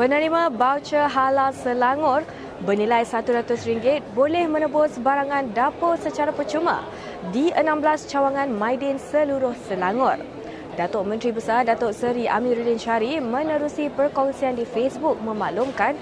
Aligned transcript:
Penerima 0.00 0.48
voucher 0.48 1.12
halal 1.12 1.52
Selangor 1.52 2.24
bernilai 2.64 3.04
RM100 3.04 4.00
boleh 4.16 4.48
menebus 4.48 4.96
barangan 4.96 5.44
dapur 5.52 5.92
secara 6.00 6.32
percuma 6.32 6.88
di 7.36 7.52
16 7.52 8.08
cawangan 8.08 8.48
Maidin 8.48 8.96
seluruh 8.96 9.52
Selangor. 9.68 10.16
Datuk 10.80 11.04
Menteri 11.04 11.36
Besar 11.36 11.68
Datuk 11.68 11.92
Seri 11.92 12.24
Amiruddin 12.24 12.80
Syari 12.80 13.20
menerusi 13.20 13.92
perkongsian 13.92 14.56
di 14.56 14.64
Facebook 14.64 15.20
memaklumkan 15.20 15.92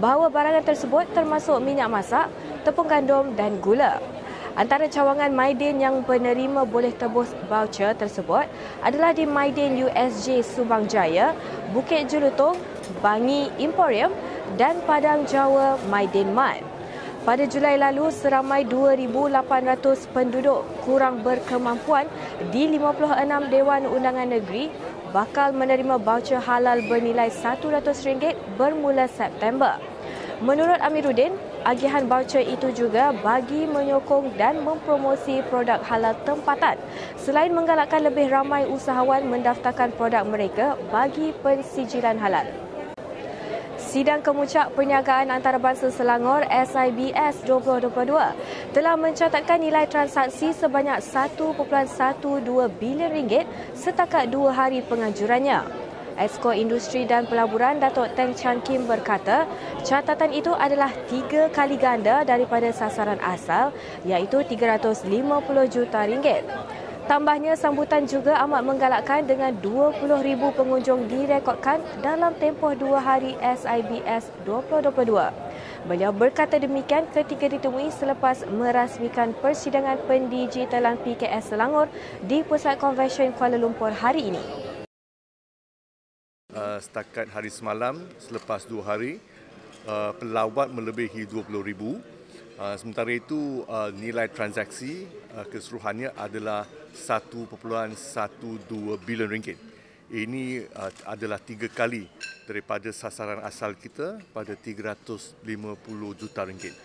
bahawa 0.00 0.32
barangan 0.32 0.64
tersebut 0.72 1.04
termasuk 1.12 1.60
minyak 1.60 1.92
masak, 1.92 2.32
tepung 2.64 2.88
gandum 2.88 3.36
dan 3.36 3.60
gula. 3.60 4.00
Antara 4.56 4.88
cawangan 4.88 5.28
Maidin 5.28 5.76
yang 5.76 6.00
penerima 6.08 6.64
boleh 6.64 6.96
tebus 6.96 7.28
voucher 7.52 7.92
tersebut 8.00 8.48
adalah 8.80 9.12
di 9.12 9.28
Maidin 9.28 9.76
USJ 9.76 10.40
Subang 10.40 10.88
Jaya, 10.88 11.36
Bukit 11.76 12.08
Jelutong, 12.08 12.56
Bangi 13.00 13.48
Emporium 13.56 14.12
dan 14.60 14.82
Padang 14.84 15.24
Jawa 15.24 15.80
Maidin 15.88 16.36
Mart. 16.36 16.60
Pada 17.22 17.46
Julai 17.46 17.78
lalu, 17.78 18.10
seramai 18.10 18.66
2,800 18.66 20.10
penduduk 20.10 20.66
kurang 20.82 21.22
berkemampuan 21.22 22.10
di 22.50 22.66
56 22.66 23.46
Dewan 23.46 23.86
Undangan 23.86 24.26
Negeri 24.26 24.74
bakal 25.14 25.54
menerima 25.54 26.02
voucher 26.02 26.42
halal 26.42 26.82
bernilai 26.90 27.30
RM100 27.30 28.58
bermula 28.58 29.06
September. 29.06 29.78
Menurut 30.42 30.82
Amiruddin, 30.82 31.38
agihan 31.62 32.10
voucher 32.10 32.42
itu 32.42 32.74
juga 32.74 33.14
bagi 33.22 33.70
menyokong 33.70 34.34
dan 34.34 34.58
mempromosi 34.66 35.46
produk 35.46 35.78
halal 35.86 36.18
tempatan 36.26 36.74
selain 37.14 37.54
menggalakkan 37.54 38.02
lebih 38.02 38.26
ramai 38.26 38.66
usahawan 38.66 39.22
mendaftarkan 39.30 39.94
produk 39.94 40.26
mereka 40.26 40.74
bagi 40.90 41.30
pensijilan 41.46 42.18
halal. 42.18 42.50
Sidang 43.92 44.24
Kemuncak 44.24 44.72
Perniagaan 44.72 45.28
Antarabangsa 45.28 45.92
Selangor 45.92 46.48
SIBS 46.48 47.44
2022 47.44 47.92
telah 48.72 48.96
mencatatkan 48.96 49.60
nilai 49.60 49.84
transaksi 49.84 50.48
sebanyak 50.56 51.04
1.12 51.04 51.60
bilion 52.80 53.12
ringgit 53.12 53.44
setakat 53.76 54.32
dua 54.32 54.56
hari 54.56 54.80
penganjurannya. 54.80 55.68
Esko 56.16 56.56
Industri 56.56 57.04
dan 57.04 57.28
Pelaburan 57.28 57.84
Datuk 57.84 58.16
Teng 58.16 58.32
Chan 58.32 58.64
Kim 58.64 58.88
berkata, 58.88 59.44
catatan 59.84 60.32
itu 60.32 60.56
adalah 60.56 60.88
tiga 61.12 61.52
kali 61.52 61.76
ganda 61.76 62.24
daripada 62.24 62.72
sasaran 62.72 63.20
asal 63.20 63.76
iaitu 64.08 64.40
350 64.40 65.04
juta 65.68 66.00
ringgit. 66.08 66.48
Tambahnya, 67.10 67.58
sambutan 67.58 68.06
juga 68.06 68.38
amat 68.46 68.62
menggalakkan 68.62 69.26
dengan 69.26 69.50
20,000 69.58 70.06
pengunjung 70.54 71.10
direkodkan 71.10 71.82
dalam 71.98 72.30
tempoh 72.38 72.72
dua 72.78 73.02
hari 73.02 73.34
SIBS 73.42 74.30
2022. 74.46 75.30
Beliau 75.82 76.14
berkata 76.14 76.62
demikian 76.62 77.10
ketika 77.10 77.50
ditemui 77.50 77.90
selepas 77.90 78.46
merasmikan 78.46 79.34
persidangan 79.34 79.98
pendigitalan 80.06 80.94
PKS 81.02 81.50
Selangor 81.50 81.90
di 82.22 82.46
Pusat 82.46 82.78
Konvensyen 82.78 83.34
Kuala 83.34 83.58
Lumpur 83.58 83.90
hari 83.90 84.30
ini 84.30 84.42
uh, 86.54 86.78
setakat 86.78 87.28
hari 87.32 87.48
semalam 87.48 87.98
selepas 88.20 88.64
dua 88.68 88.94
hari 88.94 89.18
uh, 89.88 90.12
pelawat 90.16 90.70
melebihi 90.70 91.26
20,000 91.26 91.50
uh, 91.50 92.76
sementara 92.78 93.10
itu 93.12 93.64
uh, 93.66 93.90
nilai 93.92 94.28
transaksi 94.28 95.08
uh, 95.34 95.44
keseluruhannya 95.48 96.12
adalah 96.14 96.68
1.12 96.92 97.58
bilion 99.02 99.28
ringgit 99.28 99.72
ini 100.12 100.60
uh, 100.60 100.92
adalah 101.08 101.40
tiga 101.40 101.72
kali 101.72 102.04
daripada 102.44 102.92
sasaran 102.92 103.40
asal 103.40 103.72
kita 103.72 104.20
pada 104.36 104.52
350 104.52 105.40
juta 106.20 106.44
ringgit. 106.44 106.76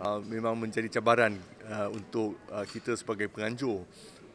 Uh, 0.00 0.24
memang 0.24 0.56
menjadi 0.56 0.88
cabaran 0.88 1.36
uh, 1.68 1.92
untuk 1.92 2.40
uh, 2.48 2.64
kita 2.64 2.96
sebagai 2.96 3.28
penganjur 3.28 3.84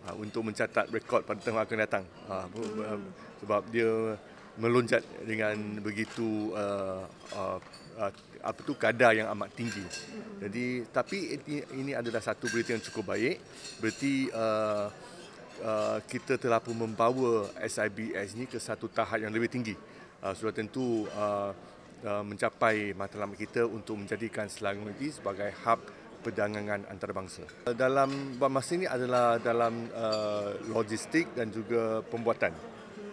uh, 0.05 0.15
untuk 0.21 0.45
mencatat 0.45 0.85
rekod 0.93 1.25
pada 1.25 1.41
tahun 1.41 1.65
akan 1.65 1.77
datang. 1.81 2.05
Uh, 2.29 2.45
uh, 2.85 2.99
sebab 3.41 3.61
dia 3.73 4.13
melonjak 4.57 5.05
dengan 5.21 5.55
begitu 5.79 6.53
uh, 6.57 7.05
uh, 7.33 7.57
uh, 7.97 8.11
apa 8.41 8.59
tu 8.65 8.73
kadar 8.77 9.13
yang 9.13 9.29
amat 9.37 9.53
tinggi. 9.53 9.85
Jadi 10.41 10.85
tapi 10.89 11.37
ini, 11.37 11.55
ini 11.77 11.91
adalah 11.93 12.21
satu 12.21 12.49
berita 12.49 12.73
yang 12.73 12.81
cukup 12.81 13.13
baik. 13.13 13.37
Berarti 13.81 14.29
uh, 14.33 14.87
uh, 15.61 15.97
kita 16.05 16.41
telah 16.41 16.61
pun 16.61 16.77
membawa 16.77 17.49
SIBS 17.61 18.37
ini 18.37 18.45
ke 18.49 18.57
satu 18.57 18.89
tahap 18.89 19.21
yang 19.21 19.33
lebih 19.33 19.49
tinggi. 19.49 19.77
Uh, 20.21 20.33
sudah 20.33 20.53
tentu 20.53 21.05
uh, 21.13 21.53
uh, 22.05 22.23
mencapai 22.25 22.97
matlamat 22.97 23.37
kita 23.37 23.65
untuk 23.65 24.01
menjadikan 24.01 24.49
Selangor 24.49 24.93
ini 24.97 25.13
sebagai 25.13 25.53
hub 25.65 25.79
perdagangan 26.25 26.89
antarabangsa. 26.89 27.45
Dalam 27.77 28.35
masa 28.41 28.71
ini 28.73 28.89
adalah 28.89 29.37
dalam 29.37 29.87
uh, 29.93 30.57
logistik 30.73 31.31
dan 31.37 31.53
juga 31.53 32.01
pembuatan. 32.09 32.51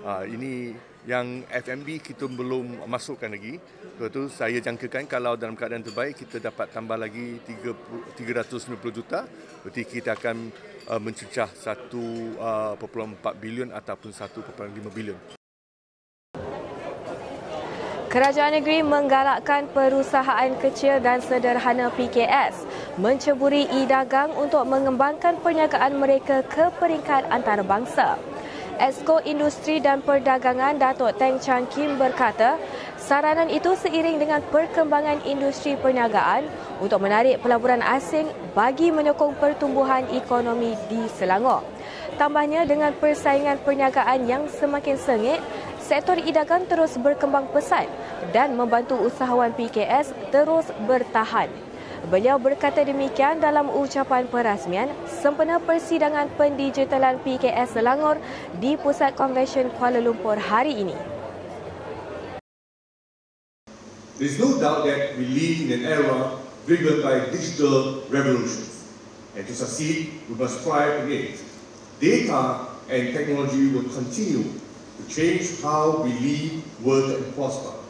Uh, 0.04 0.28
ini 0.28 0.76
yang 1.08 1.40
FMB 1.48 2.04
kita 2.04 2.28
belum 2.28 2.84
masukkan 2.84 3.32
lagi. 3.32 3.56
Sebab 3.96 4.08
itu 4.12 4.22
saya 4.28 4.60
jangkakan 4.60 5.08
kalau 5.08 5.32
dalam 5.32 5.56
keadaan 5.56 5.80
terbaik 5.80 6.20
kita 6.20 6.44
dapat 6.44 6.68
tambah 6.76 7.00
lagi 7.00 7.40
390 7.40 8.76
juta. 8.92 9.24
Berarti 9.64 9.82
kita 9.88 10.12
akan 10.12 10.52
uh, 10.92 11.00
mencecah 11.00 11.48
1.4 11.48 12.36
uh, 12.36 13.34
bilion 13.40 13.72
ataupun 13.72 14.12
1.5 14.12 14.44
bilion. 14.92 15.16
Kerajaan 18.12 18.60
negeri 18.60 18.84
menggalakkan 18.84 19.66
perusahaan 19.72 20.52
kecil 20.60 21.00
dan 21.00 21.24
sederhana 21.24 21.88
PKS 21.96 22.62
menceburi 23.00 23.66
e-dagang 23.72 24.30
untuk 24.36 24.68
mengembangkan 24.68 25.40
perniagaan 25.40 25.98
mereka 25.98 26.46
ke 26.46 26.70
peringkat 26.78 27.26
antarabangsa. 27.32 28.33
Esko 28.74 29.22
Industri 29.22 29.78
dan 29.78 30.02
Perdagangan 30.02 30.74
Datuk 30.74 31.14
Teng 31.14 31.38
Chan 31.38 31.70
Kim 31.70 31.94
berkata, 31.94 32.58
saranan 32.98 33.46
itu 33.46 33.70
seiring 33.78 34.18
dengan 34.18 34.42
perkembangan 34.50 35.22
industri 35.22 35.78
perniagaan 35.78 36.42
untuk 36.82 36.98
menarik 36.98 37.38
pelaburan 37.38 37.78
asing 37.86 38.26
bagi 38.50 38.90
menyokong 38.90 39.38
pertumbuhan 39.38 40.02
ekonomi 40.10 40.74
di 40.90 41.06
Selangor. 41.14 41.62
Tambahnya 42.18 42.66
dengan 42.66 42.90
persaingan 42.98 43.62
perniagaan 43.62 44.26
yang 44.26 44.50
semakin 44.50 44.98
sengit, 44.98 45.38
sektor 45.78 46.18
e-dagang 46.18 46.66
terus 46.66 46.98
berkembang 46.98 47.46
pesat 47.54 47.86
dan 48.34 48.58
membantu 48.58 48.98
usahawan 49.06 49.54
PKS 49.54 50.10
terus 50.34 50.66
bertahan. 50.90 51.46
Beliau 52.04 52.36
berkata 52.36 52.84
demikian 52.84 53.40
dalam 53.40 53.72
ucapan 53.72 54.28
perasmian 54.28 54.92
sempena 55.08 55.56
persidangan 55.56 56.28
pendigitalan 56.36 57.16
PKS 57.24 57.80
Selangor 57.80 58.20
di 58.60 58.76
Pusat 58.76 59.16
Konvensyen 59.16 59.72
Kuala 59.80 60.04
Lumpur 60.04 60.36
hari 60.36 60.84
ini. 60.84 60.92
There 64.20 64.28
is 64.28 64.36
no 64.36 64.60
doubt 64.60 64.84
that 64.84 65.16
we 65.16 65.32
live 65.32 65.56
in 65.64 65.68
an 65.80 65.82
era 65.88 66.36
driven 66.68 67.00
by 67.00 67.32
digital 67.32 68.04
revolutions. 68.12 68.84
And 69.32 69.48
to 69.48 69.54
succeed, 69.56 70.28
we 70.28 70.36
must 70.36 70.60
strive 70.60 71.08
against. 71.08 71.40
Data 72.04 72.68
and 72.92 73.16
technology 73.16 73.72
will 73.72 73.88
continue 73.88 74.44
to 75.00 75.02
change 75.08 75.64
how 75.64 76.04
we 76.04 76.12
live, 76.20 76.52
work 76.84 77.16
and 77.16 77.26
prosper. 77.32 77.80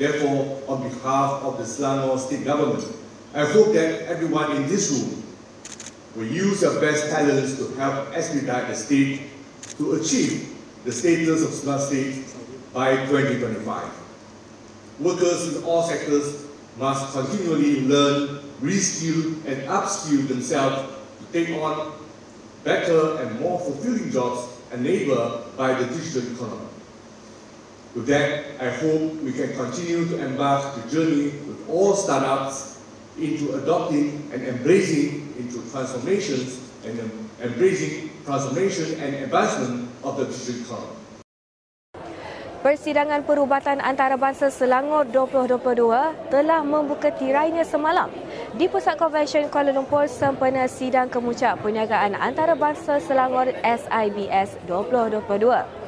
Therefore, 0.00 0.64
on 0.64 0.80
behalf 0.88 1.44
of 1.44 1.60
the 1.60 1.68
Selangor 1.68 2.16
State 2.16 2.48
Government, 2.48 2.88
I 3.32 3.44
hope 3.44 3.72
that 3.74 4.08
everyone 4.08 4.56
in 4.56 4.66
this 4.66 4.90
room 4.90 5.22
will 6.16 6.26
use 6.26 6.62
their 6.62 6.80
best 6.80 7.10
talents 7.10 7.56
to 7.58 7.68
help 7.74 8.12
expedite 8.12 8.66
the 8.66 8.74
state 8.74 9.20
to 9.78 9.92
achieve 9.92 10.52
the 10.84 10.90
status 10.90 11.44
of 11.44 11.54
smart 11.54 11.80
state 11.80 12.24
by 12.74 12.96
2025. 13.06 13.88
Workers 14.98 15.56
in 15.56 15.62
all 15.62 15.84
sectors 15.84 16.44
must 16.76 17.12
continually 17.12 17.82
learn, 17.82 18.40
reskill 18.60 19.36
and 19.46 19.62
upskill 19.68 20.26
themselves 20.26 20.92
to 21.20 21.32
take 21.32 21.54
on 21.62 21.92
better 22.64 23.18
and 23.18 23.38
more 23.38 23.60
fulfilling 23.60 24.10
jobs 24.10 24.48
enabled 24.72 25.56
by 25.56 25.72
the 25.74 25.86
digital 25.86 26.32
economy. 26.32 26.66
With 27.94 28.06
that, 28.06 28.60
I 28.60 28.70
hope 28.70 29.14
we 29.22 29.32
can 29.32 29.54
continue 29.54 30.06
to 30.06 30.18
embark 30.26 30.74
the 30.74 30.90
journey 30.90 31.30
with 31.46 31.68
all 31.68 31.94
startups 31.94 32.79
into 33.18 33.56
adopting 33.58 34.30
and 34.30 34.42
embracing 34.46 35.34
into 35.38 35.62
transformations 35.70 36.60
and 36.84 36.98
embracing 37.42 38.10
transformation 38.24 39.00
and 39.00 39.24
advancement 39.24 39.88
of 40.04 40.16
the 40.16 40.26
digital 40.26 40.60
economy. 40.60 41.00
Persidangan 42.60 43.24
Perubatan 43.24 43.80
Antarabangsa 43.80 44.52
Selangor 44.52 45.08
2022 45.08 46.28
telah 46.28 46.60
membuka 46.60 47.08
tirainya 47.08 47.64
semalam 47.64 48.12
di 48.52 48.68
Pusat 48.68 49.00
Konvensyen 49.00 49.48
Kuala 49.48 49.72
Lumpur 49.72 50.04
sempena 50.04 50.68
Sidang 50.68 51.08
Kemuncak 51.08 51.56
Perniagaan 51.64 52.12
Antarabangsa 52.12 53.00
Selangor 53.00 53.48
SIBS 53.64 54.60
2022. 54.68 55.79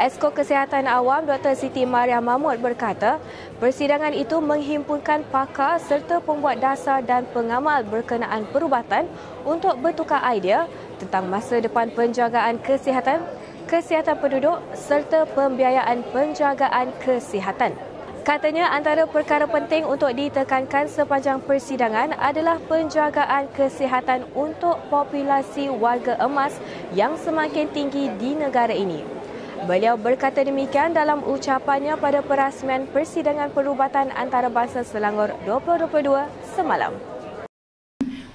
Esko 0.00 0.32
Kesihatan 0.32 0.88
Awam 0.88 1.28
Dr. 1.28 1.52
Siti 1.52 1.84
Maria 1.84 2.24
Mahmud 2.24 2.56
berkata, 2.56 3.20
Persidangan 3.60 4.16
itu 4.16 4.40
menghimpunkan 4.40 5.28
pakar 5.28 5.76
serta 5.76 6.24
pembuat 6.24 6.56
dasar 6.56 7.04
dan 7.04 7.28
pengamal 7.36 7.84
berkenaan 7.84 8.48
perubatan 8.48 9.04
untuk 9.44 9.76
bertukar 9.76 10.24
idea 10.32 10.64
tentang 10.96 11.28
masa 11.28 11.60
depan 11.60 11.92
penjagaan 11.92 12.56
kesihatan, 12.64 13.20
kesihatan 13.68 14.16
penduduk 14.16 14.64
serta 14.72 15.28
pembiayaan 15.36 16.00
penjagaan 16.16 16.96
kesihatan. 17.04 17.76
Katanya 18.24 18.72
antara 18.72 19.04
perkara 19.04 19.44
penting 19.44 19.84
untuk 19.84 20.16
ditekankan 20.16 20.88
sepanjang 20.88 21.44
persidangan 21.44 22.16
adalah 22.16 22.56
penjagaan 22.56 23.52
kesihatan 23.52 24.24
untuk 24.32 24.80
populasi 24.88 25.68
warga 25.68 26.16
emas 26.24 26.56
yang 26.96 27.20
semakin 27.20 27.68
tinggi 27.68 28.08
di 28.16 28.32
negara 28.32 28.72
ini. 28.72 29.19
Beliau 29.68 30.00
berkata 30.00 30.40
demikian 30.40 30.96
dalam 30.96 31.20
ucapannya 31.20 31.92
pada 32.00 32.24
perasmian 32.24 32.88
persidangan 32.88 33.52
perubatan 33.52 34.08
antarabangsa 34.08 34.80
Selangor 34.80 35.36
2022 35.44 36.16
semalam. 36.56 36.96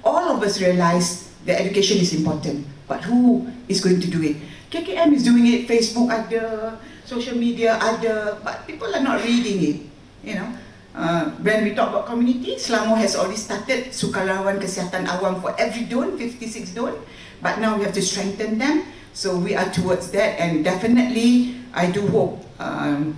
All 0.05 0.37
of 0.37 0.45
us 0.45 0.61
realise 0.61 1.33
that 1.49 1.57
education 1.57 1.97
is 1.97 2.13
important, 2.13 2.61
but 2.85 3.01
who 3.09 3.49
is 3.65 3.81
going 3.81 3.97
to 4.05 4.09
do 4.09 4.21
it? 4.21 4.37
KKM 4.69 5.17
is 5.17 5.25
doing 5.25 5.49
it, 5.49 5.65
Facebook 5.65 6.13
ada, 6.13 6.77
social 7.09 7.33
media 7.33 7.81
ada, 7.81 8.37
but 8.45 8.61
people 8.69 8.93
are 8.93 9.01
not 9.01 9.17
reading 9.25 9.57
it. 9.65 9.77
You 10.21 10.37
know, 10.37 10.49
uh, 10.93 11.33
when 11.41 11.65
we 11.65 11.73
talk 11.73 11.89
about 11.89 12.05
community, 12.05 12.61
Selangor 12.61 13.01
has 13.01 13.17
already 13.17 13.41
started 13.41 13.89
sukarelawan 13.89 14.61
kesihatan 14.61 15.09
awam 15.09 15.41
for 15.41 15.57
every 15.57 15.89
don, 15.89 16.21
56 16.21 16.77
don, 16.77 16.93
but 17.41 17.57
now 17.57 17.73
we 17.73 17.81
have 17.81 17.97
to 17.97 18.05
strengthen 18.05 18.61
them. 18.61 18.85
So 19.15 19.37
we 19.37 19.55
are 19.55 19.71
towards 19.71 20.11
that, 20.11 20.37
and 20.41 20.61
definitely, 20.61 21.55
I 21.73 21.89
do 21.89 22.05
hope 22.07 22.43
um, 22.59 23.15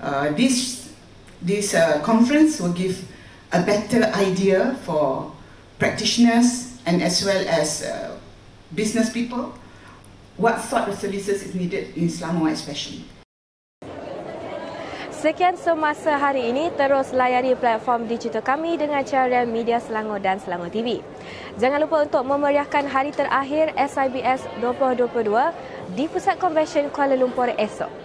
uh, 0.00 0.30
this 0.38 0.94
this 1.42 1.74
uh, 1.74 2.00
conference 2.02 2.60
will 2.60 2.72
give 2.72 3.02
a 3.50 3.60
better 3.60 4.04
idea 4.14 4.78
for 4.86 5.32
practitioners 5.80 6.78
and 6.86 7.02
as 7.02 7.24
well 7.24 7.44
as 7.48 7.82
uh, 7.82 8.16
business 8.72 9.10
people 9.10 9.52
what 10.36 10.60
sort 10.60 10.88
of 10.88 10.94
services 10.94 11.42
is 11.42 11.54
needed 11.56 11.96
in 11.96 12.06
Selangor 12.06 12.52
especially. 12.52 13.04
Sekian 15.22 15.54
semasa 15.54 16.18
hari 16.18 16.50
ini, 16.50 16.74
terus 16.74 17.14
layari 17.14 17.54
platform 17.54 18.10
digital 18.10 18.42
kami 18.42 18.74
dengan 18.74 19.06
cara 19.06 19.46
Media 19.46 19.78
Selangor 19.78 20.18
dan 20.18 20.42
Selangor 20.42 20.66
TV. 20.66 20.98
Jangan 21.62 21.86
lupa 21.86 22.02
untuk 22.02 22.26
memeriahkan 22.26 22.90
hari 22.90 23.14
terakhir 23.14 23.70
SIBS 23.78 24.42
2022 24.58 25.94
di 25.94 26.10
Pusat 26.10 26.42
Konvensyen 26.42 26.90
Kuala 26.90 27.14
Lumpur 27.14 27.54
esok. 27.54 28.01